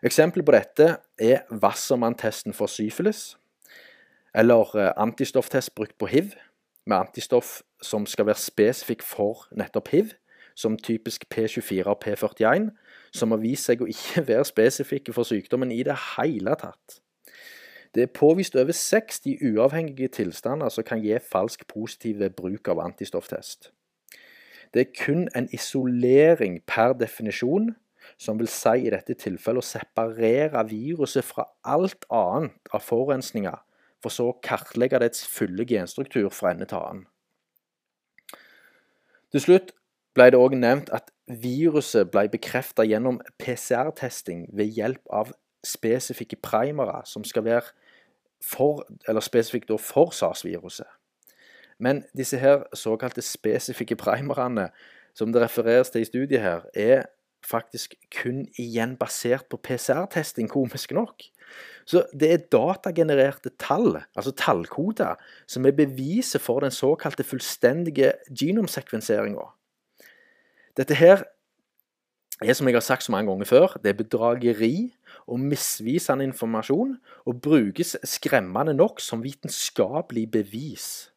Eksempel 0.04 0.44
på 0.44 0.56
dette 0.56 0.96
er 1.22 1.44
Wassermann-testen 1.52 2.56
for 2.58 2.66
syfilis, 2.66 3.38
eller 4.34 4.76
eh, 4.76 4.94
antistofftest 4.98 5.76
brukt 5.76 5.98
på 5.98 6.10
hiv, 6.10 6.34
med 6.86 6.98
antistoff 6.98 7.60
som 7.82 8.06
skal 8.10 8.26
være 8.26 8.42
spesifikk 8.42 9.04
for 9.06 9.46
nettopp 9.54 9.92
hiv, 9.94 10.16
som 10.56 10.78
typisk 10.78 11.26
P24 11.34 11.86
og 11.86 12.02
P41, 12.04 12.72
som 13.14 13.32
har 13.32 13.42
vist 13.44 13.70
seg 13.70 13.84
å 13.84 13.90
ikke 13.92 14.26
være 14.32 14.48
spesifikke 14.50 15.14
for 15.14 15.28
sykdommen 15.28 15.72
i 15.72 15.84
det 15.86 15.98
hele 16.16 16.56
tatt. 16.58 17.02
Det 17.96 18.04
er 18.04 18.14
påvist 18.16 18.56
over 18.56 18.72
60 18.72 19.42
uavhengige 19.44 20.08
tilstander 20.08 20.70
som 20.70 20.84
kan 20.88 21.02
gi 21.04 21.18
falsk 21.32 21.68
positiv 21.68 22.20
ved 22.20 22.30
bruk 22.38 22.68
av 22.72 22.80
antistofftest. 22.80 23.72
Det 24.74 24.80
er 24.80 24.94
kun 24.96 25.28
en 25.36 25.50
isolering 25.52 26.62
per 26.68 26.94
definisjon, 26.94 27.74
som 28.18 28.40
vil 28.40 28.48
si 28.48 28.86
i 28.86 28.94
dette 28.94 29.14
tilfellet 29.20 29.60
å 29.60 29.68
separere 29.68 30.64
viruset 30.70 31.26
fra 31.28 31.50
alt 31.68 32.08
annet 32.08 32.72
av 32.72 32.84
forurensninger, 32.86 33.60
for 34.02 34.14
så 34.14 34.30
å 34.32 34.40
kartlegge 34.44 35.02
dets 35.04 35.28
fulle 35.28 35.66
genstruktur 35.68 36.30
fra 36.34 36.54
ende 36.56 36.70
til 36.70 36.80
annen. 36.80 37.06
Til 39.32 39.44
slutt 39.44 39.76
ble 40.16 40.32
det 40.32 40.40
òg 40.40 40.56
nevnt 40.60 40.90
at 40.96 41.12
viruset 41.28 42.10
ble 42.12 42.26
bekreftet 42.32 42.90
gjennom 42.90 43.20
PCR-testing 43.40 44.48
ved 44.56 44.72
hjelp 44.76 45.04
av 45.12 45.32
spesifikke 45.64 46.36
primere 46.36 47.02
som 47.06 47.24
skal 47.24 47.46
være 47.46 47.62
for, 48.44 48.86
eller 49.08 49.22
spesifikt 49.22 49.72
for 49.80 50.12
SARS-viruset. 50.12 50.88
Men 51.80 52.04
disse 52.18 52.38
her 52.38 52.64
såkalte 52.74 53.22
spesifikke 53.22 53.96
primerne 53.96 54.70
som 55.14 55.34
det 55.34 55.42
refereres 55.42 55.90
til 55.90 56.02
i 56.02 56.08
studiet 56.08 56.42
her, 56.42 56.66
er 56.74 57.04
faktisk 57.46 57.96
kun 58.22 58.46
igjen 58.60 58.96
basert 59.00 59.48
på 59.50 59.58
PCR-testing, 59.58 60.50
komisk 60.50 60.94
nok. 60.96 61.26
Så 61.90 62.06
det 62.14 62.30
er 62.32 62.46
datagenererte 62.54 63.52
tall, 63.60 63.98
altså 64.16 64.32
tallkoder, 64.38 65.18
som 65.48 65.66
er 65.66 65.76
beviset 65.76 66.42
for 66.42 66.62
den 66.64 66.72
såkalte 66.72 67.26
fullstendige 67.28 68.14
genomsekvenseringa. 68.30 69.50
Dette 70.78 70.96
her 70.96 71.26
er, 72.42 72.54
som 72.54 72.68
jeg 72.68 72.76
har 72.76 72.86
sagt 72.86 73.04
så 73.04 73.12
mange 73.12 73.32
ganger 73.32 73.46
før, 73.46 73.78
det 73.84 73.90
er 73.90 74.00
bedrageri 74.04 74.94
og 75.28 75.40
misvisende 75.40 76.26
informasjon, 76.28 76.98
og 77.26 77.42
brukes 77.42 77.96
skremmende 78.04 78.74
nok 78.74 79.00
som 79.00 79.24
vitenskapelig 79.24 80.32
bevis. 80.32 81.12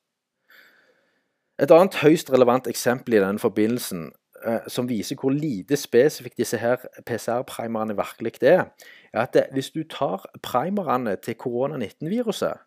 Et 1.58 1.70
annet 1.70 2.00
høyst 2.02 2.32
relevant 2.34 2.66
eksempel 2.66 3.14
i 3.14 3.22
denne 3.22 3.38
forbindelsen, 3.38 4.08
eh, 4.44 4.66
som 4.66 4.88
viser 4.90 5.18
hvor 5.20 5.30
lite 5.30 5.76
spesifikt 5.78 6.38
disse 6.38 6.58
her 6.58 6.82
PCR-primerne 7.06 7.94
virkelig 7.94 8.42
er, 8.42 8.70
er 9.12 9.26
at 9.26 9.38
hvis 9.52 9.70
du 9.70 9.84
tar 9.86 10.26
primerne 10.42 11.16
til 11.22 11.38
korona-19-viruset 11.38 12.58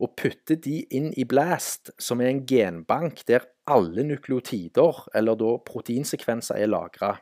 og 0.00 0.12
putter 0.20 0.58
de 0.60 0.82
inn 0.92 1.12
i 1.16 1.24
BLAST, 1.24 1.94
som 1.98 2.20
er 2.20 2.30
en 2.30 2.42
genbank 2.48 3.22
der 3.28 3.46
alle 3.66 4.04
nukleotider, 4.04 5.06
eller 5.16 5.38
da 5.40 5.56
proteinsekvenser, 5.66 6.60
er 6.60 6.70
lagra, 6.70 7.16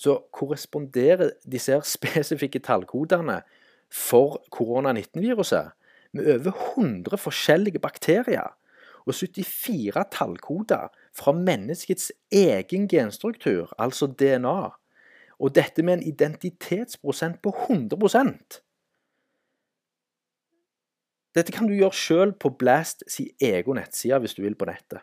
så 0.00 0.16
korresponderer 0.32 1.34
disse 1.44 1.76
spesifikke 1.96 2.62
tallkodene 2.64 3.42
for 3.92 4.40
korona-19-viruset 4.54 5.74
med 6.16 6.32
over 6.34 6.56
100 6.76 7.18
forskjellige 7.20 7.82
bakterier 7.82 8.54
og 9.06 9.14
74 9.14 10.04
tallkoder 10.12 10.88
fra 11.16 11.32
menneskets 11.32 12.12
egen 12.32 12.88
genstruktur, 12.88 13.74
altså 13.78 14.06
DNA. 14.06 14.70
Og 15.40 15.54
dette 15.54 15.82
med 15.82 15.98
en 15.98 16.02
identitetsprosent 16.02 17.42
på 17.42 17.54
100% 17.68 18.60
Dette 21.34 21.52
kan 21.54 21.68
du 21.68 21.76
gjøre 21.78 21.94
sjøl 21.94 22.32
på 22.34 22.50
Blast 22.58 23.04
sin 23.08 23.28
egen 23.40 23.78
nettside 23.78 24.18
hvis 24.18 24.34
du 24.34 24.42
vil 24.42 24.56
på 24.58 24.66
nettet. 24.66 24.98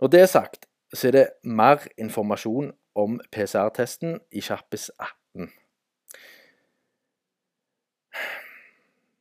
Når 0.00 0.10
det 0.12 0.20
er 0.20 0.28
sagt, 0.28 0.66
så 0.92 1.08
er 1.08 1.12
det 1.16 1.26
mer 1.48 1.86
informasjon 1.96 2.72
om 2.94 3.20
PCR-testen 3.32 4.20
i 4.30 4.40
Kjappes 4.40 4.90
18. 4.98 5.50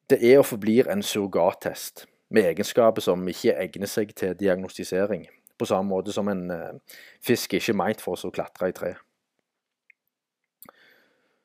Det 0.09 0.19
er 0.31 0.41
og 0.41 0.45
forblir 0.45 0.89
en 0.91 1.03
surrogattest 1.03 2.05
med 2.29 2.49
egenskaper 2.49 3.03
som 3.03 3.27
ikke 3.27 3.55
egner 3.55 3.87
seg 3.87 4.11
til 4.15 4.35
diagnostisering, 4.39 5.27
på 5.59 5.67
samme 5.69 5.89
måte 5.91 6.11
som 6.11 6.27
en 6.31 6.49
eh, 6.51 6.99
fisk 7.23 7.53
ikke 7.53 7.71
er 7.71 7.79
meint 7.79 8.03
for 8.03 8.19
å 8.19 8.33
klatre 8.33 8.71
i 8.71 8.75
tre. 8.75 8.93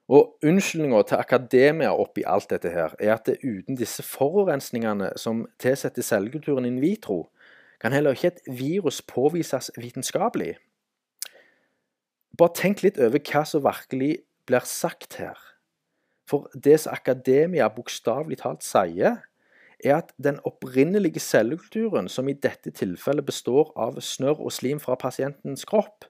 Og 0.06 0.36
Unnskyldninga 0.46 1.02
til 1.02 1.18
akademia 1.18 1.90
oppi 1.90 2.22
alt 2.26 2.50
dette 2.50 2.70
her, 2.70 2.94
er 3.00 3.16
at 3.16 3.26
det 3.26 3.40
uten 3.42 3.78
disse 3.78 4.04
forurensningene 4.06 5.10
som 5.18 5.46
tilsetter 5.58 6.02
cellekulturen 6.06 6.66
in 6.68 6.80
vitro, 6.80 7.24
kan 7.82 7.92
heller 7.92 8.14
ikke 8.14 8.30
et 8.34 8.46
virus 8.46 9.02
påvises 9.02 9.70
vitenskapelig. 9.76 10.54
Bare 12.36 12.52
tenk 12.56 12.82
litt 12.84 12.98
over 13.00 13.22
hva 13.22 13.44
som 13.48 13.64
virkelig 13.64 14.18
blir 14.46 14.66
sagt 14.68 15.16
her. 15.20 15.38
For 16.28 16.50
det 16.52 16.80
som 16.82 16.96
akademia 16.96 17.68
bokstavelig 17.72 18.40
talt 18.42 18.66
sier, 18.66 19.22
er 19.84 19.98
at 19.98 20.12
den 20.22 20.40
opprinnelige 20.48 21.20
cellekulturen, 21.20 22.08
som 22.08 22.28
i 22.28 22.34
dette 22.34 22.72
tilfellet 22.74 23.26
består 23.26 23.72
av 23.76 24.00
snørr 24.00 24.40
og 24.40 24.52
slim 24.52 24.80
fra 24.80 24.96
pasientens 24.98 25.64
kropp, 25.68 26.08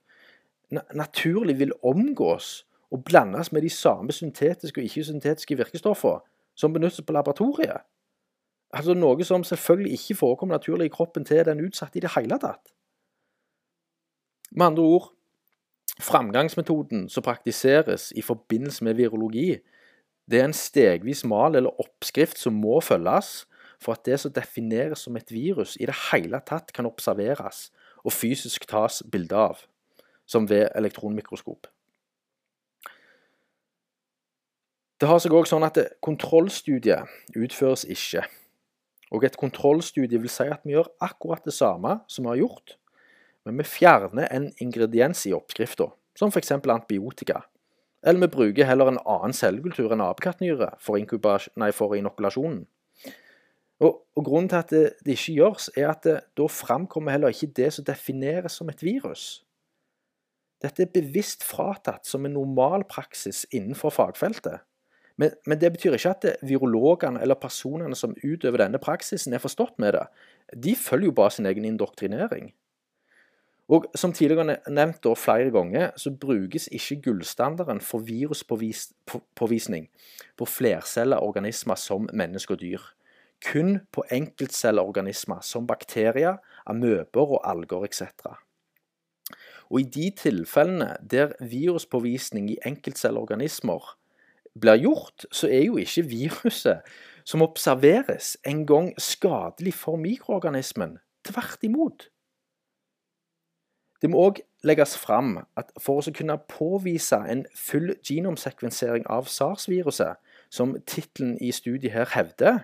naturlig 0.70 1.58
vil 1.58 1.74
omgås 1.82 2.64
og 2.90 3.04
blandes 3.04 3.52
med 3.52 3.62
de 3.62 3.70
samme 3.70 4.14
syntetiske 4.14 4.80
og 4.80 4.86
ikke-syntetiske 4.86 5.58
virkestoffene 5.58 6.22
som 6.56 6.72
benyttes 6.72 7.02
på 7.04 7.12
laboratoriet. 7.12 7.84
Altså 8.74 8.94
Noe 8.94 9.24
som 9.24 9.44
selvfølgelig 9.44 9.92
ikke 9.92 10.14
forekommer 10.14 10.56
naturlig 10.56 10.88
i 10.88 10.94
kroppen 10.94 11.24
til 11.24 11.44
den 11.46 11.60
utsatte 11.66 11.98
i 11.98 12.02
det 12.02 12.14
hele 12.16 12.38
tatt. 12.42 12.72
Med 14.50 14.66
andre 14.66 14.82
ord 14.82 15.12
framgangsmetoden 16.00 17.08
som 17.08 17.24
praktiseres 17.24 18.12
i 18.16 18.22
forbindelse 18.22 18.84
med 18.84 18.94
virologi, 18.94 19.56
det 20.30 20.40
er 20.40 20.48
en 20.48 20.56
stegvis 20.56 21.24
mal 21.24 21.54
eller 21.56 21.80
oppskrift 21.80 22.38
som 22.38 22.56
må 22.58 22.80
følges 22.80 23.46
for 23.82 23.92
at 23.92 24.04
det 24.06 24.18
som 24.20 24.32
defineres 24.32 25.04
som 25.04 25.16
et 25.16 25.32
virus, 25.32 25.76
i 25.76 25.86
det 25.86 25.94
hele 26.10 26.40
tatt 26.46 26.72
kan 26.74 26.88
observeres 26.88 27.70
og 28.04 28.12
fysisk 28.12 28.66
tas 28.68 29.02
bilde 29.12 29.36
av, 29.36 29.60
som 30.26 30.48
ved 30.48 30.68
elektronmikroskop. 30.74 31.68
Det 34.96 35.08
har 35.10 35.20
seg 35.20 35.34
òg 35.36 35.44
sånn 35.48 35.66
at 35.66 35.78
kontrollstudiet 36.00 37.36
utføres 37.36 37.84
ikke. 37.92 38.24
Og 39.12 39.26
et 39.28 39.36
kontrollstudie 39.38 40.18
vil 40.18 40.32
si 40.32 40.46
at 40.50 40.64
vi 40.64 40.72
gjør 40.72 40.88
akkurat 41.04 41.44
det 41.44 41.54
samme 41.54 41.98
som 42.08 42.24
vi 42.24 42.32
har 42.32 42.40
gjort, 42.40 42.78
men 43.46 43.60
vi 43.62 43.68
fjerner 43.68 44.26
en 44.34 44.50
ingrediens 44.62 45.22
i 45.28 45.34
oppskrifta, 45.36 45.88
som 46.18 46.32
f.eks. 46.32 46.52
antibiotika. 46.52 47.44
Eller 48.06 48.26
vi 48.26 48.32
bruker 48.34 48.66
heller 48.66 48.90
en 48.90 49.02
annen 49.06 49.34
cellekultur 49.34 49.94
enn 49.94 50.04
apekattnyre 50.04 50.72
for, 50.82 50.98
for 51.74 51.96
inokulasjonen. 51.96 52.64
Og, 53.82 53.90
og, 54.16 54.22
Grunnen 54.24 54.48
til 54.48 54.56
at 54.56 54.70
det, 54.72 54.84
det, 55.04 55.18
ikke 55.18 55.36
gjøres, 55.36 55.70
er 55.76 55.90
at 55.90 56.04
det, 56.06 56.20
da 56.38 56.46
framkommer 56.48 57.12
heller 57.12 57.34
ikke 57.34 57.52
det 57.58 57.72
som 57.76 57.84
defineres 57.84 58.56
som 58.56 58.70
et 58.72 58.82
virus. 58.82 59.44
Dette 60.64 60.86
er 60.86 60.92
bevisst 60.94 61.44
fratatt 61.44 62.08
som 62.08 62.24
en 62.24 62.34
normal 62.38 62.86
praksis 62.88 63.44
innenfor 63.52 63.92
fagfeltet. 63.92 64.64
Men, 65.20 65.32
men 65.48 65.60
det 65.60 65.72
betyr 65.72 65.96
ikke 65.96 66.12
at 66.12 66.26
virologene 66.44 67.20
eller 67.24 67.38
personene 67.40 67.96
som 67.96 68.16
utøver 68.24 68.64
denne 68.64 68.80
praksisen, 68.80 69.32
er 69.32 69.44
forstått 69.44 69.78
med 69.80 69.96
det. 69.96 70.06
De 70.56 70.76
følger 70.76 71.10
jo 71.10 71.16
bare 71.16 71.36
sin 71.36 71.48
egen 71.48 71.64
indoktrinering. 71.68 72.50
Og 73.68 73.84
Som 73.94 74.12
tidligere 74.12 74.58
nevnt 74.70 75.06
flere 75.18 75.50
ganger, 75.50 75.90
så 75.96 76.10
brukes 76.10 76.68
ikke 76.72 77.02
gullstandarden 77.02 77.80
for 77.80 77.98
viruspåvisning 77.98 79.88
på 80.36 80.44
flercella 80.44 81.18
organismer 81.18 81.74
som 81.74 82.08
mennesker 82.12 82.54
og 82.54 82.60
dyr 82.60 82.80
kun 83.44 83.80
på 83.92 84.04
enkeltcelleorganismer 84.12 85.40
som 85.44 85.66
bakterier, 85.66 86.36
amøber 86.66 87.36
og 87.36 87.50
alger 87.50 87.84
etc. 87.84 88.02
Og 89.70 89.80
I 89.80 89.82
de 89.82 90.10
tilfellene 90.16 90.96
der 91.10 91.34
viruspåvisning 91.40 92.50
i 92.50 92.58
enkeltcelleorganismer 92.66 93.96
blir 94.60 94.80
gjort, 94.80 95.26
så 95.32 95.50
er 95.50 95.66
jo 95.66 95.76
ikke 95.76 96.06
viruset 96.08 96.80
som 97.26 97.42
observeres, 97.42 98.36
engang 98.46 98.94
skadelig 98.98 99.74
for 99.74 99.96
mikroorganismen. 99.96 100.98
Tvert 101.26 101.58
imot. 101.62 102.08
Det 104.02 104.10
må 104.10 104.20
òg 104.28 104.40
legges 104.66 104.96
fram 104.98 105.38
at 105.56 105.70
for 105.80 106.02
å 106.02 106.14
kunne 106.14 106.36
påvise 106.50 107.18
en 107.30 107.44
full 107.56 107.94
genomsekvensering 108.04 109.06
av 109.12 109.30
SARS-viruset, 109.30 110.16
som 110.50 110.76
tittelen 110.86 111.36
i 111.42 111.50
studiet 111.52 111.92
her 111.92 112.10
hevder, 112.12 112.60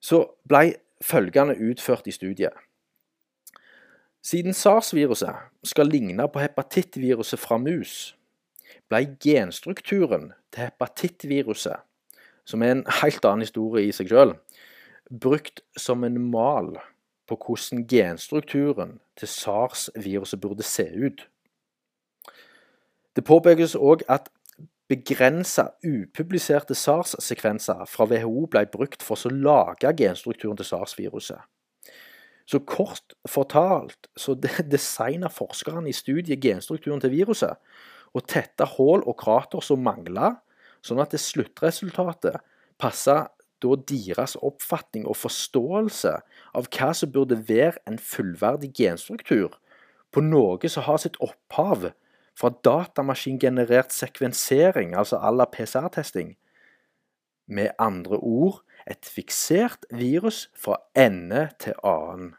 så 0.00 0.24
ble 0.48 0.76
følgende 1.04 1.56
utført 1.70 2.06
i 2.06 2.14
studiet. 2.14 2.54
Siden 4.22 4.54
SARS-viruset 4.54 5.46
skal 5.64 5.88
ligne 5.88 6.26
på 6.28 6.42
hepatittviruset 6.42 7.40
fra 7.40 7.58
mus, 7.62 8.12
ble 8.90 9.04
genstrukturen 9.22 10.32
til 10.52 10.68
hepatittviruset, 10.68 11.80
som 12.48 12.62
er 12.64 12.74
en 12.74 12.84
helt 13.02 13.24
annen 13.24 13.46
historie 13.46 13.88
i 13.88 13.94
seg 13.94 14.10
selv, 14.12 14.36
brukt 15.08 15.62
som 15.76 16.04
en 16.04 16.18
mal 16.30 16.74
på 17.28 17.36
hvordan 17.36 17.84
genstrukturen 17.88 18.98
til 19.16 19.28
SARS-viruset 19.28 20.40
burde 20.40 20.62
se 20.62 20.88
ut. 21.06 21.28
Det 23.16 23.24
påpekes 23.24 23.74
òg 23.74 24.04
at 24.08 24.28
begrensa 24.88 25.68
upubliserte 25.84 26.74
SARS-sekvenser 26.74 27.84
fra 27.90 28.06
WHO 28.08 28.46
ble 28.50 28.64
brukt 28.72 29.04
for 29.04 29.20
å 29.28 29.32
lage 29.34 29.92
genstrukturen 29.98 30.56
til 30.56 30.68
SARS-viruset. 30.68 31.40
Så 32.48 32.62
kort 32.64 33.12
fortalt 33.28 34.08
så 34.16 34.32
designa 34.34 35.28
forskerne 35.28 35.90
i 35.90 35.96
studiet 35.96 36.40
genstrukturen 36.40 37.02
til 37.02 37.12
viruset 37.12 37.60
og 38.16 38.24
tetta 38.24 38.64
hull 38.78 39.04
og 39.04 39.18
krater 39.20 39.60
som 39.60 39.82
mangla, 39.84 40.38
sånn 40.80 41.02
at 41.02 41.12
det 41.12 41.20
sluttresultatet 41.20 42.40
passa 42.80 43.26
da 43.62 43.76
deres 43.90 44.36
oppfatning 44.44 45.06
og 45.06 45.18
forståelse 45.18 46.14
av 46.54 46.68
hva 46.74 46.90
som 46.94 47.12
burde 47.12 47.40
være 47.48 47.80
en 47.90 47.98
fullverdig 47.98 48.72
genstruktur 48.78 49.58
på 50.14 50.22
noe 50.24 50.70
som 50.70 50.86
har 50.86 51.00
sitt 51.02 51.18
opphav 51.24 51.90
fra 52.38 52.50
datamaskingenerert 52.64 53.92
sekvensering, 53.92 54.94
altså 54.94 55.18
à 55.18 55.32
la 55.34 55.44
PCR-testing. 55.44 56.36
Med 57.46 57.74
andre 57.78 58.16
ord 58.16 58.62
et 58.86 59.04
fiksert 59.04 59.84
virus 59.90 60.46
fra 60.56 60.78
ende 60.96 61.48
til 61.60 61.74
annen. 61.84 62.34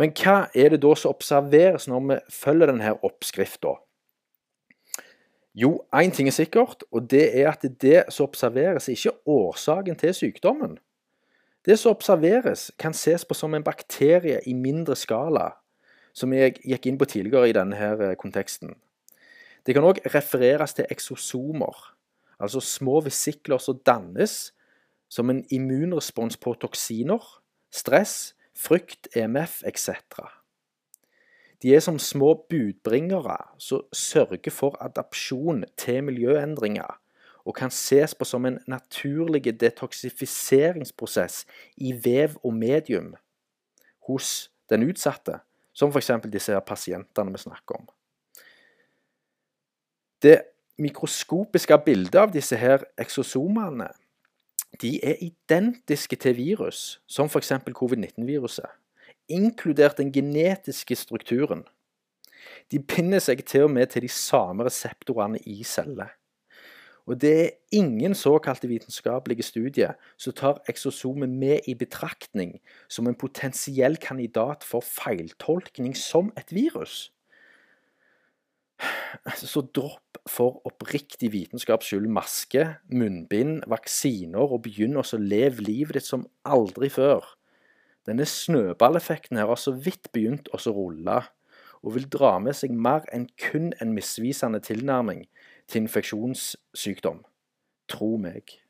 Men 0.00 0.14
hva 0.16 0.48
er 0.56 0.72
det 0.72 0.80
da 0.80 0.94
som 0.96 1.12
observeres 1.12 1.86
når 1.90 2.06
vi 2.08 2.18
følger 2.32 2.72
denne 2.72 2.94
oppskrifta? 3.04 3.76
Jo, 5.54 5.82
én 5.90 6.12
ting 6.14 6.28
er 6.28 6.34
sikkert, 6.34 6.84
og 6.94 7.10
det 7.10 7.24
er 7.40 7.50
at 7.50 7.64
det 7.82 8.04
som 8.08 8.28
observeres, 8.28 8.88
er 8.88 8.94
ikke 8.94 9.16
årsaken 9.26 9.96
til 9.98 10.14
sykdommen. 10.14 10.78
Det 11.66 11.78
som 11.78 11.90
observeres, 11.90 12.70
kan 12.78 12.94
ses 12.94 13.24
på 13.24 13.34
som 13.34 13.54
en 13.54 13.64
bakterie 13.66 14.38
i 14.46 14.54
mindre 14.54 14.96
skala, 14.96 15.50
som 16.14 16.32
jeg 16.32 16.54
gikk 16.62 16.86
inn 16.86 16.98
på 16.98 17.08
tidligere 17.10 17.50
i 17.50 17.56
denne 17.56 17.76
her 17.76 18.00
eh, 18.00 18.16
konteksten. 18.18 18.76
Det 19.66 19.74
kan 19.76 19.84
òg 19.84 20.00
refereres 20.14 20.74
til 20.74 20.88
eksosomer, 20.90 21.76
altså 22.40 22.62
små 22.64 23.00
vesikler 23.04 23.60
som 23.60 23.82
dannes 23.86 24.52
som 25.10 25.30
en 25.30 25.42
immunrespons 25.50 26.38
på 26.40 26.54
toksiner, 26.62 27.20
stress, 27.74 28.34
frykt, 28.54 29.10
EMF 29.16 29.60
etc. 29.66 29.98
De 31.62 31.74
er 31.74 31.80
som 31.84 31.98
små 31.98 32.34
budbringere 32.50 33.36
som 33.60 33.84
sørger 33.92 34.50
for 34.50 34.76
adapsjon 34.80 35.64
til 35.76 36.04
miljøendringer, 36.04 36.96
og 37.44 37.56
kan 37.56 37.70
ses 37.72 38.14
på 38.14 38.24
som 38.24 38.46
en 38.46 38.58
naturlig 38.68 39.60
detoksifiseringsprosess 39.60 41.46
i 41.76 41.92
vev 42.04 42.36
og 42.44 42.54
medium 42.54 43.14
hos 44.08 44.50
den 44.70 44.88
utsatte, 44.88 45.40
som 45.72 45.92
f.eks. 45.92 46.10
disse 46.32 46.52
her 46.52 46.60
pasientene 46.60 47.32
vi 47.32 47.42
snakker 47.44 47.80
om. 47.80 47.88
Det 50.22 50.42
mikroskopiske 50.80 51.78
bildet 51.84 52.20
av 52.20 52.32
disse 52.32 52.56
her 52.56 52.84
eksosomene 53.00 53.88
de 54.80 54.96
er 55.04 55.18
identiske 55.24 56.16
til 56.16 56.36
virus, 56.36 57.00
som 57.06 57.28
f.eks. 57.28 57.52
covid-19-viruset, 57.74 58.68
inkludert 59.30 59.98
den 59.98 60.12
genetiske 60.12 60.96
strukturen. 60.98 61.64
De 62.70 62.78
binder 62.78 63.22
seg 63.22 63.42
til 63.46 63.66
og 63.66 63.74
med 63.74 63.92
til 63.92 64.06
de 64.06 64.12
samme 64.12 64.66
reseptorene 64.66 65.40
i 65.46 65.62
celler. 65.66 66.12
Og 67.10 67.16
det 67.20 67.30
er 67.40 67.54
ingen 67.74 68.14
såkalte 68.14 68.68
vitenskapelige 68.70 69.42
studier 69.42 69.96
som 70.20 70.36
tar 70.36 70.60
eksosomet 70.70 71.28
med 71.28 71.66
i 71.66 71.74
betraktning 71.74 72.60
som 72.88 73.08
en 73.08 73.18
potensiell 73.18 73.96
kandidat 73.98 74.62
for 74.66 74.84
feiltolkning 74.86 75.96
som 75.98 76.30
et 76.38 76.54
virus. 76.54 77.08
Så 79.36 79.64
dropp 79.74 80.20
for 80.30 80.62
oppriktig 80.68 81.32
vitenskaps 81.34 81.90
skyld 81.90 82.06
maske, 82.08 82.62
munnbind, 82.92 83.64
vaksiner, 83.68 84.40
og 84.40 84.62
begynn 84.64 84.96
å 85.00 85.04
leve 85.18 85.66
livet 85.66 85.98
ditt 85.98 86.06
som 86.06 86.24
aldri 86.48 86.88
før. 86.92 87.26
Denne 88.08 88.24
snøballeffekten 88.24 89.36
her 89.36 89.50
har 89.50 89.60
så 89.60 89.74
vidt 89.76 90.08
begynt 90.14 90.48
å 90.54 90.60
rulle, 90.72 91.18
og 91.80 91.94
vil 91.96 92.08
dra 92.12 92.38
med 92.40 92.56
seg 92.56 92.72
mer 92.72 93.06
enn 93.12 93.26
kun 93.40 93.72
en 93.80 93.94
misvisende 93.96 94.60
tilnærming 94.64 95.26
til 95.68 95.84
infeksjonssykdom. 95.84 97.22
Tro 97.88 98.16
meg. 98.20 98.60